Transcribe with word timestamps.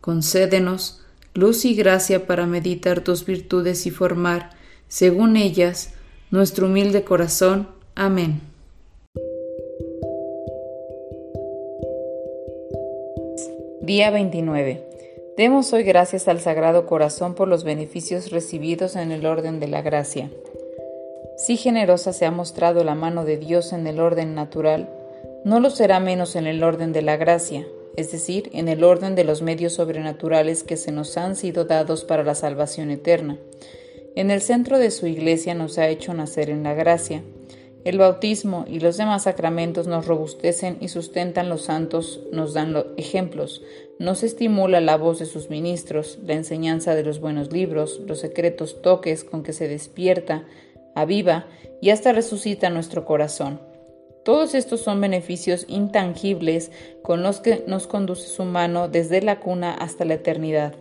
Concédenos 0.00 1.02
luz 1.34 1.66
y 1.66 1.74
gracia 1.74 2.26
para 2.26 2.46
meditar 2.46 3.02
tus 3.02 3.26
virtudes 3.26 3.86
y 3.86 3.90
formar, 3.90 4.50
según 4.88 5.36
ellas, 5.36 5.92
nuestro 6.30 6.66
humilde 6.66 7.04
corazón. 7.04 7.68
Amén. 7.94 8.40
Día 13.82 14.10
29. 14.10 14.86
Demos 15.36 15.72
hoy 15.72 15.82
gracias 15.82 16.28
al 16.28 16.40
Sagrado 16.40 16.86
Corazón 16.86 17.34
por 17.34 17.48
los 17.48 17.64
beneficios 17.64 18.30
recibidos 18.30 18.96
en 18.96 19.12
el 19.12 19.26
orden 19.26 19.60
de 19.60 19.68
la 19.68 19.82
gracia. 19.82 20.30
Si 21.36 21.56
generosa 21.56 22.12
se 22.12 22.24
ha 22.24 22.30
mostrado 22.30 22.84
la 22.84 22.94
mano 22.94 23.24
de 23.24 23.36
Dios 23.36 23.72
en 23.72 23.86
el 23.86 24.00
orden 24.00 24.34
natural, 24.34 24.88
no 25.44 25.60
lo 25.60 25.70
será 25.70 26.00
menos 26.00 26.36
en 26.36 26.46
el 26.46 26.62
orden 26.62 26.92
de 26.92 27.02
la 27.02 27.16
gracia 27.16 27.66
es 28.00 28.10
decir, 28.10 28.50
en 28.52 28.68
el 28.68 28.82
orden 28.82 29.14
de 29.14 29.24
los 29.24 29.42
medios 29.42 29.74
sobrenaturales 29.74 30.62
que 30.62 30.76
se 30.76 30.90
nos 30.90 31.16
han 31.16 31.36
sido 31.36 31.64
dados 31.64 32.04
para 32.04 32.24
la 32.24 32.34
salvación 32.34 32.90
eterna. 32.90 33.38
En 34.16 34.30
el 34.30 34.40
centro 34.40 34.78
de 34.78 34.90
su 34.90 35.06
iglesia 35.06 35.54
nos 35.54 35.78
ha 35.78 35.88
hecho 35.88 36.12
nacer 36.14 36.50
en 36.50 36.62
la 36.62 36.74
gracia. 36.74 37.22
El 37.84 37.98
bautismo 37.98 38.64
y 38.68 38.80
los 38.80 38.96
demás 38.96 39.22
sacramentos 39.22 39.86
nos 39.86 40.06
robustecen 40.06 40.76
y 40.80 40.88
sustentan 40.88 41.48
los 41.48 41.62
santos, 41.62 42.20
nos 42.32 42.52
dan 42.52 42.72
los 42.72 42.86
ejemplos, 42.96 43.62
nos 43.98 44.22
estimula 44.22 44.80
la 44.80 44.96
voz 44.96 45.18
de 45.18 45.26
sus 45.26 45.48
ministros, 45.48 46.18
la 46.24 46.34
enseñanza 46.34 46.94
de 46.94 47.04
los 47.04 47.20
buenos 47.20 47.52
libros, 47.52 48.00
los 48.06 48.18
secretos 48.18 48.82
toques 48.82 49.24
con 49.24 49.42
que 49.42 49.52
se 49.52 49.68
despierta, 49.68 50.44
aviva 50.94 51.46
y 51.80 51.90
hasta 51.90 52.12
resucita 52.12 52.68
nuestro 52.68 53.04
corazón. 53.04 53.69
Todos 54.24 54.54
estos 54.54 54.80
son 54.80 55.00
beneficios 55.00 55.64
intangibles 55.68 56.70
con 57.02 57.22
los 57.22 57.40
que 57.40 57.64
nos 57.66 57.86
conduce 57.86 58.28
su 58.28 58.44
mano 58.44 58.88
desde 58.88 59.22
la 59.22 59.40
cuna 59.40 59.72
hasta 59.72 60.04
la 60.04 60.14
eternidad. 60.14 60.74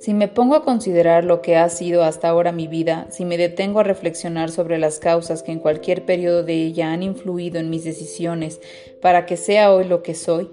Si 0.00 0.14
me 0.14 0.28
pongo 0.28 0.54
a 0.54 0.64
considerar 0.64 1.24
lo 1.24 1.42
que 1.42 1.56
ha 1.56 1.68
sido 1.68 2.02
hasta 2.02 2.28
ahora 2.30 2.52
mi 2.52 2.66
vida, 2.66 3.06
si 3.10 3.26
me 3.26 3.36
detengo 3.36 3.80
a 3.80 3.84
reflexionar 3.84 4.50
sobre 4.50 4.78
las 4.78 4.98
causas 4.98 5.42
que 5.42 5.52
en 5.52 5.58
cualquier 5.58 6.06
periodo 6.06 6.42
de 6.42 6.54
ella 6.54 6.92
han 6.92 7.02
influido 7.02 7.60
en 7.60 7.68
mis 7.68 7.84
decisiones 7.84 8.60
para 9.02 9.26
que 9.26 9.36
sea 9.36 9.74
hoy 9.74 9.84
lo 9.84 10.02
que 10.02 10.14
soy, 10.14 10.50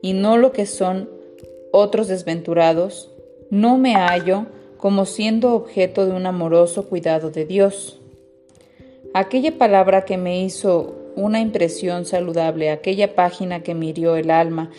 y 0.00 0.14
no 0.14 0.38
lo 0.38 0.52
que 0.52 0.64
son 0.64 1.10
otros 1.72 2.08
desventurados, 2.08 3.12
no 3.50 3.76
me 3.76 3.96
hallo 3.96 4.46
como 4.78 5.04
siendo 5.04 5.54
objeto 5.54 6.06
de 6.06 6.12
un 6.12 6.24
amoroso 6.24 6.88
cuidado 6.88 7.30
de 7.30 7.44
Dios. 7.44 8.00
Aquella 9.18 9.56
palabra 9.56 10.04
que 10.04 10.18
me 10.18 10.42
hizo 10.42 10.94
una 11.14 11.40
impresión 11.40 12.04
saludable, 12.04 12.70
aquella 12.70 13.14
página 13.14 13.62
que 13.62 13.74
me 13.74 13.86
hirió 13.86 14.14
el 14.16 14.30
alma, 14.30 14.70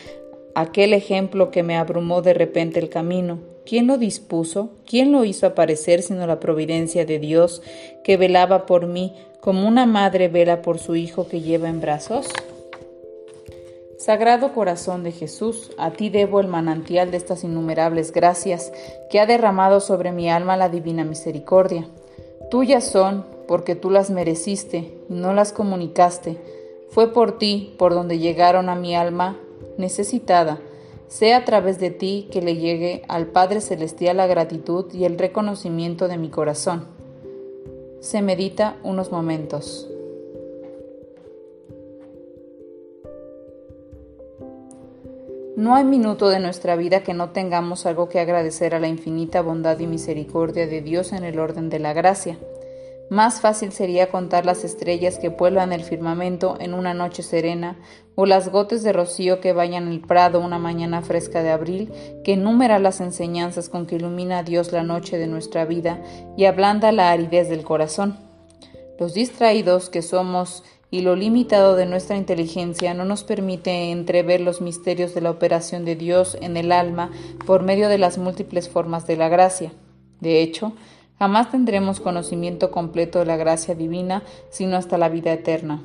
aquel 0.54 0.94
ejemplo 0.94 1.50
que 1.50 1.64
me 1.64 1.76
abrumó 1.76 2.22
de 2.22 2.36
repente 2.36 2.80
el 2.80 2.88
camino, 2.88 3.40
¿quién 3.66 3.88
lo 3.88 3.98
dispuso? 3.98 4.70
¿Quién 4.86 5.12
lo 5.12 5.26
hizo 5.26 5.48
aparecer 5.48 6.04
sino 6.04 6.28
la 6.28 6.40
providencia 6.40 7.04
de 7.04 7.18
Dios 7.18 7.64
que 8.04 8.16
velaba 8.16 8.68
por 8.68 8.86
mí 8.86 9.16
como 9.42 9.68
una 9.68 9.88
madre 9.88 10.28
vela 10.28 10.62
por 10.62 10.78
su 10.78 10.96
hijo 10.96 11.28
que 11.28 11.42
lleva 11.42 11.68
en 11.68 11.82
brazos? 11.82 12.28
Sagrado 13.98 14.54
Corazón 14.54 15.02
de 15.02 15.14
Jesús, 15.14 15.72
a 15.80 15.90
ti 15.90 16.12
debo 16.12 16.42
el 16.42 16.48
manantial 16.48 17.10
de 17.10 17.18
estas 17.18 17.44
innumerables 17.44 18.12
gracias 18.12 18.72
que 19.10 19.20
ha 19.20 19.26
derramado 19.26 19.80
sobre 19.80 20.12
mi 20.12 20.30
alma 20.30 20.58
la 20.58 20.70
divina 20.70 21.04
misericordia. 21.06 21.88
Tuyas 22.52 22.86
son, 22.86 23.37
porque 23.48 23.76
tú 23.76 23.90
las 23.90 24.10
mereciste 24.10 24.94
y 25.10 25.14
no 25.14 25.34
las 25.34 25.54
comunicaste. 25.54 26.38
Fue 26.90 27.14
por 27.14 27.38
ti 27.38 27.76
por 27.78 27.94
donde 27.94 28.20
llegaron 28.20 28.70
a 28.70 28.76
mi 28.76 28.96
alma 28.96 29.38
necesitada. 29.78 30.60
Sea 31.08 31.38
a 31.38 31.46
través 31.46 31.80
de 31.80 31.90
ti 31.90 32.28
que 32.32 32.42
le 32.42 32.58
llegue 32.58 33.04
al 33.08 33.28
Padre 33.28 33.62
Celestial 33.62 34.18
la 34.18 34.28
gratitud 34.28 34.94
y 34.94 35.06
el 35.06 35.18
reconocimiento 35.18 36.08
de 36.08 36.18
mi 36.18 36.30
corazón. 36.30 36.86
Se 38.02 38.22
medita 38.22 38.78
unos 38.84 39.12
momentos. 39.12 39.90
No 45.56 45.74
hay 45.74 45.86
minuto 45.86 46.30
de 46.30 46.40
nuestra 46.40 46.76
vida 46.76 47.02
que 47.02 47.16
no 47.16 47.32
tengamos 47.32 47.88
algo 47.88 48.10
que 48.10 48.20
agradecer 48.20 48.76
a 48.76 48.80
la 48.80 48.88
infinita 48.88 49.42
bondad 49.42 49.80
y 49.80 49.88
misericordia 49.88 50.68
de 50.68 50.82
Dios 50.82 51.14
en 51.14 51.24
el 51.24 51.40
orden 51.40 51.70
de 51.70 51.80
la 51.80 51.94
gracia. 51.94 52.38
Más 53.10 53.40
fácil 53.40 53.72
sería 53.72 54.10
contar 54.10 54.46
las 54.46 54.66
estrellas 54.66 55.18
que 55.18 55.32
pueblan 55.32 55.72
el 55.72 55.84
firmamento 55.84 56.58
en 56.60 56.74
una 56.74 56.94
noche 56.94 57.24
serena, 57.24 57.78
o 58.16 58.26
las 58.26 58.50
gotas 58.50 58.84
de 58.84 58.92
rocío 58.92 59.40
que 59.40 59.54
bañan 59.54 59.88
el 59.88 60.02
prado 60.02 60.40
una 60.40 60.60
mañana 60.60 61.02
fresca 61.02 61.44
de 61.44 61.52
abril, 61.52 61.92
que 62.24 62.34
enumerar 62.34 62.82
las 62.82 63.00
enseñanzas 63.00 63.70
con 63.70 63.86
que 63.86 63.96
ilumina 63.96 64.40
a 64.40 64.44
Dios 64.44 64.72
la 64.72 64.84
noche 64.84 65.18
de 65.18 65.28
nuestra 65.28 65.66
vida 65.66 66.02
y 66.36 66.46
ablanda 66.46 66.92
la 66.92 67.12
aridez 67.12 67.48
del 67.48 67.64
corazón. 67.64 68.18
Los 69.00 69.14
distraídos 69.14 69.90
que 69.90 70.02
somos 70.02 70.64
y 70.90 71.02
lo 71.02 71.16
limitado 71.16 71.76
de 71.76 71.86
nuestra 71.86 72.18
inteligencia 72.18 72.94
no 72.94 73.06
nos 73.06 73.24
permite 73.24 73.92
entrever 73.92 74.42
los 74.42 74.62
misterios 74.62 75.14
de 75.14 75.22
la 75.22 75.32
operación 75.32 75.86
de 75.86 75.96
Dios 75.96 76.38
en 76.42 76.58
el 76.58 76.72
alma 76.72 77.12
por 77.46 77.62
medio 77.62 77.88
de 77.88 77.98
las 77.98 78.18
múltiples 78.18 78.68
formas 78.68 79.06
de 79.06 79.18
la 79.18 79.30
gracia. 79.30 79.72
De 80.22 80.42
hecho, 80.42 80.74
Jamás 81.20 81.50
tendremos 81.50 82.00
conocimiento 82.00 82.70
completo 82.72 83.20
de 83.20 83.26
la 83.26 83.38
gracia 83.38 83.76
divina 83.76 84.24
sino 84.50 84.78
hasta 84.78 84.98
la 84.98 85.10
vida 85.10 85.34
eterna. 85.34 85.82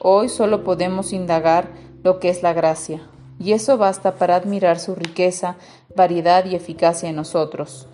Hoy 0.00 0.28
solo 0.28 0.64
podemos 0.64 1.12
indagar 1.12 1.68
lo 2.02 2.20
que 2.20 2.30
es 2.30 2.42
la 2.42 2.52
gracia, 2.52 3.02
y 3.38 3.52
eso 3.52 3.76
basta 3.76 4.14
para 4.14 4.36
admirar 4.36 4.78
su 4.78 4.94
riqueza, 4.94 5.56
variedad 5.94 6.44
y 6.44 6.54
eficacia 6.54 7.08
en 7.08 7.16
nosotros. 7.16 7.86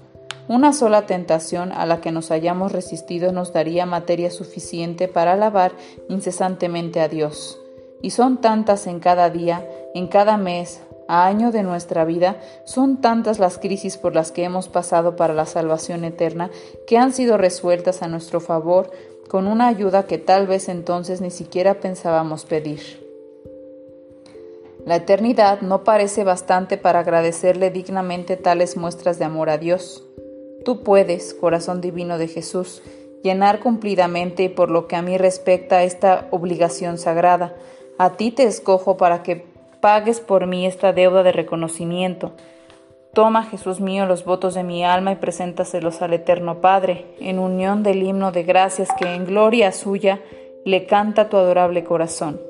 Una 0.48 0.72
sola 0.72 1.06
tentación 1.06 1.72
a 1.72 1.86
la 1.86 2.00
que 2.00 2.12
nos 2.12 2.30
hayamos 2.30 2.70
resistido 2.70 3.32
nos 3.32 3.53
daría 3.53 3.84
materia 3.84 4.30
suficiente 4.30 5.08
para 5.08 5.32
alabar 5.32 5.72
incesantemente 6.08 7.00
a 7.00 7.08
Dios. 7.08 7.58
Y 8.00 8.10
son 8.10 8.41
tantas 8.41 8.86
en 8.86 9.00
cada 9.00 9.30
día, 9.30 9.68
en 9.94 10.06
cada 10.06 10.36
mes, 10.36 10.82
año 11.09 11.53
de 11.53 11.62
nuestra 11.62 12.05
vida, 12.05 12.41
son 12.65 13.00
tantas 13.00 13.39
las 13.39 13.59
crisis 13.59 13.97
por 13.97 14.15
las 14.15 14.33
que 14.33 14.44
hemos 14.44 14.69
pasado 14.69 15.17
para 15.17 15.34
la 15.34 15.47
salvación 15.47 16.05
eterna 16.05 16.50
que 16.87 16.99
han 16.99 17.12
sido 17.12 17.37
resueltas 17.37 18.03
a 18.03 18.09
nuestro 18.09 18.41
favor 18.41 18.91
con 19.28 19.47
una 19.47 19.69
ayuda 19.69 20.06
que 20.06 20.19
tal 20.19 20.47
vez 20.47 20.69
entonces 20.69 21.21
ni 21.21 21.31
siquiera 21.31 21.81
pensábamos 21.81 22.45
pedir. 22.45 23.05
La 24.84 24.97
eternidad 24.97 25.62
no 25.62 25.83
parece 25.83 26.22
bastante 26.22 26.78
para 26.78 27.00
agradecerle 27.00 27.71
dignamente 27.71 28.37
tales 28.37 28.77
muestras 28.77 29.19
de 29.19 29.25
amor 29.25 29.50
a 29.50 29.59
Dios. 29.59 30.05
Tú 30.65 30.84
puedes, 30.84 31.34
corazón 31.34 31.81
divino 31.81 32.19
de 32.19 32.28
Jesús, 32.28 32.83
llenar 33.22 33.59
cumplidamente 33.59 34.49
por 34.49 34.71
lo 34.71 34.87
que 34.87 34.95
a 34.95 35.03
mí 35.03 35.19
respecta 35.19 35.83
esta 35.83 36.28
obligación 36.31 36.99
sagrada. 36.99 37.56
A 37.99 38.16
ti 38.16 38.31
te 38.31 38.45
escojo 38.45 38.97
para 38.97 39.25
que 39.25 39.45
pagues 39.86 40.19
por 40.19 40.48
mí 40.48 40.66
esta 40.66 40.92
deuda 40.92 41.22
de 41.22 41.30
reconocimiento. 41.30 42.32
Toma, 43.14 43.44
Jesús 43.44 43.78
mío, 43.78 44.04
los 44.04 44.24
votos 44.24 44.54
de 44.54 44.65
mi 44.65 44.84
alma 44.84 45.12
y 45.12 45.15
preséntaselos 45.15 46.03
al 46.03 46.12
Eterno 46.12 46.60
Padre, 46.60 47.06
en 47.21 47.38
unión 47.38 47.84
del 47.84 48.03
himno 48.03 48.33
de 48.33 48.42
gracias 48.42 48.88
que 48.98 49.15
en 49.15 49.27
gloria 49.27 49.71
suya 49.71 50.18
le 50.65 50.86
canta 50.86 51.28
tu 51.28 51.36
adorable 51.36 51.84
corazón. 51.84 52.41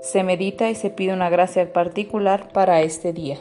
Se 0.00 0.22
medita 0.22 0.70
y 0.70 0.74
se 0.74 0.88
pide 0.88 1.12
una 1.12 1.28
gracia 1.28 1.70
particular 1.74 2.48
para 2.54 2.80
este 2.80 3.12
día. 3.12 3.36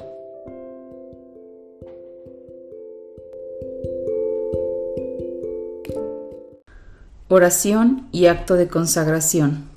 Oración 7.30 8.10
y 8.12 8.26
acto 8.26 8.56
de 8.56 8.68
consagración. 8.68 9.71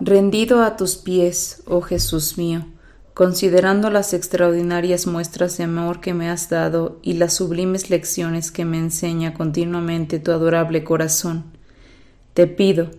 Rendido 0.00 0.62
a 0.62 0.76
tus 0.76 0.94
pies, 0.94 1.64
oh 1.66 1.80
Jesús 1.80 2.38
mío, 2.38 2.64
considerando 3.14 3.90
las 3.90 4.14
extraordinarias 4.14 5.08
muestras 5.08 5.58
de 5.58 5.64
amor 5.64 6.00
que 6.00 6.14
me 6.14 6.30
has 6.30 6.48
dado 6.48 7.00
y 7.02 7.14
las 7.14 7.34
sublimes 7.34 7.90
lecciones 7.90 8.52
que 8.52 8.64
me 8.64 8.78
enseña 8.78 9.34
continuamente 9.34 10.20
tu 10.20 10.30
adorable 10.30 10.84
corazón, 10.84 11.46
te 12.32 12.46
pido, 12.46 12.92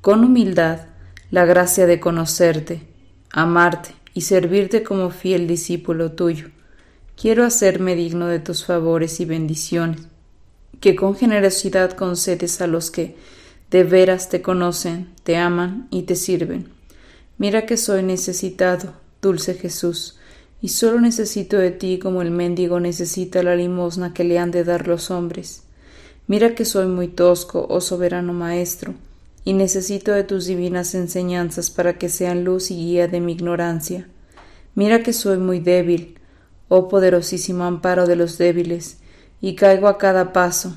con 0.00 0.24
humildad, 0.24 0.88
la 1.30 1.44
gracia 1.44 1.86
de 1.86 2.00
conocerte, 2.00 2.82
amarte 3.30 3.90
y 4.12 4.22
servirte 4.22 4.82
como 4.82 5.10
fiel 5.10 5.46
discípulo 5.46 6.10
tuyo, 6.10 6.48
quiero 7.16 7.44
hacerme 7.44 7.94
digno 7.94 8.26
de 8.26 8.40
tus 8.40 8.64
favores 8.64 9.20
y 9.20 9.24
bendiciones, 9.24 10.00
que 10.80 10.96
con 10.96 11.14
generosidad 11.14 11.92
concedes 11.92 12.60
a 12.60 12.66
los 12.66 12.90
que 12.90 13.14
de 13.70 13.84
veras 13.84 14.28
te 14.28 14.42
conocen, 14.42 15.08
te 15.22 15.36
aman 15.36 15.86
y 15.90 16.02
te 16.02 16.16
sirven. 16.16 16.68
Mira 17.38 17.66
que 17.66 17.76
soy 17.76 18.02
necesitado, 18.02 18.94
dulce 19.22 19.54
Jesús, 19.54 20.18
y 20.60 20.68
solo 20.68 21.00
necesito 21.00 21.56
de 21.56 21.70
ti 21.70 21.98
como 21.98 22.20
el 22.20 22.30
mendigo 22.30 22.80
necesita 22.80 23.42
la 23.42 23.54
limosna 23.54 24.12
que 24.12 24.24
le 24.24 24.38
han 24.38 24.50
de 24.50 24.64
dar 24.64 24.88
los 24.88 25.10
hombres. 25.10 25.62
Mira 26.26 26.54
que 26.54 26.64
soy 26.64 26.86
muy 26.86 27.08
tosco, 27.08 27.66
oh 27.70 27.80
soberano 27.80 28.32
Maestro, 28.32 28.94
y 29.44 29.54
necesito 29.54 30.12
de 30.12 30.24
tus 30.24 30.46
divinas 30.46 30.94
enseñanzas 30.94 31.70
para 31.70 31.96
que 31.96 32.08
sean 32.08 32.44
luz 32.44 32.70
y 32.70 32.76
guía 32.76 33.08
de 33.08 33.20
mi 33.20 33.32
ignorancia. 33.32 34.08
Mira 34.74 35.02
que 35.02 35.12
soy 35.12 35.38
muy 35.38 35.60
débil, 35.60 36.18
oh 36.68 36.88
poderosísimo 36.88 37.64
amparo 37.64 38.06
de 38.06 38.16
los 38.16 38.36
débiles, 38.36 38.98
y 39.40 39.54
caigo 39.54 39.88
a 39.88 39.96
cada 39.96 40.32
paso, 40.32 40.76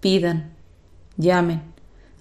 pidan, 0.00 0.52
llamen. 1.16 1.62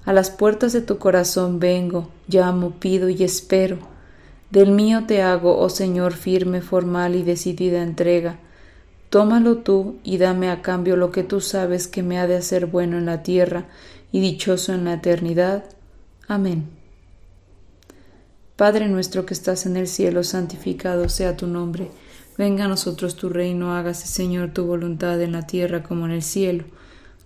A 0.05 0.13
las 0.13 0.31
puertas 0.31 0.73
de 0.73 0.81
tu 0.81 0.97
corazón 0.97 1.59
vengo, 1.59 2.09
llamo, 2.27 2.71
pido 2.71 3.09
y 3.09 3.23
espero. 3.23 3.77
Del 4.51 4.71
mío 4.71 5.03
te 5.05 5.21
hago, 5.21 5.57
oh 5.57 5.69
Señor, 5.69 6.13
firme, 6.13 6.61
formal 6.61 7.15
y 7.15 7.23
decidida 7.23 7.83
entrega. 7.83 8.39
Tómalo 9.09 9.57
tú 9.57 9.97
y 10.03 10.17
dame 10.17 10.49
a 10.49 10.61
cambio 10.61 10.95
lo 10.95 11.11
que 11.11 11.23
tú 11.23 11.41
sabes 11.41 11.87
que 11.87 12.03
me 12.03 12.19
ha 12.19 12.27
de 12.27 12.37
hacer 12.37 12.65
bueno 12.65 12.97
en 12.97 13.05
la 13.05 13.23
tierra 13.23 13.65
y 14.11 14.19
dichoso 14.19 14.73
en 14.73 14.85
la 14.85 14.93
eternidad. 14.93 15.65
Amén. 16.27 16.69
Padre 18.55 18.87
nuestro 18.87 19.25
que 19.25 19.33
estás 19.33 19.65
en 19.65 19.77
el 19.77 19.87
cielo, 19.87 20.23
santificado 20.23 21.09
sea 21.09 21.37
tu 21.37 21.47
nombre. 21.47 21.91
Venga 22.37 22.65
a 22.65 22.67
nosotros 22.67 23.15
tu 23.15 23.29
reino, 23.29 23.73
hágase 23.75 24.07
Señor 24.07 24.51
tu 24.51 24.65
voluntad 24.65 25.21
en 25.21 25.33
la 25.33 25.45
tierra 25.47 25.83
como 25.83 26.05
en 26.05 26.11
el 26.11 26.23
cielo. 26.23 26.65